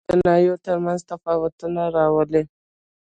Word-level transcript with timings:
هندوکش 0.09 0.13
د 0.21 0.27
ناحیو 0.27 0.55
ترمنځ 0.65 0.99
تفاوتونه 1.11 1.81
راولي. 1.97 2.43